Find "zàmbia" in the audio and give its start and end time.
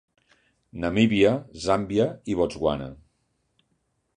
1.65-2.07